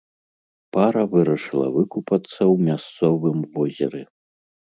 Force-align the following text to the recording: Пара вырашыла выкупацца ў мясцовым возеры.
Пара 0.75 1.03
вырашыла 1.11 1.67
выкупацца 1.75 2.35
ў 2.35 2.55
мясцовым 2.71 3.37
возеры. 3.59 4.01